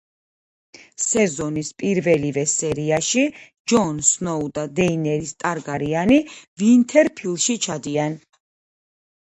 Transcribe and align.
სეზონის 1.07 1.67
პირველივე 1.81 2.45
სერიაში 2.53 3.25
ჯონ 3.73 3.99
სნოუ 4.09 4.49
და 4.57 4.63
დეინერის 4.81 5.37
ტარგარიანი 5.45 6.19
ვინთერფილში 6.63 7.61
ჩადიან. 7.69 8.19